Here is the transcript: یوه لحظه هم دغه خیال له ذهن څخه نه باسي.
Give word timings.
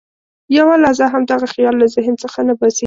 یوه 0.57 0.75
لحظه 0.83 1.05
هم 1.13 1.23
دغه 1.31 1.45
خیال 1.53 1.75
له 1.81 1.85
ذهن 1.95 2.13
څخه 2.23 2.39
نه 2.47 2.53
باسي. 2.59 2.79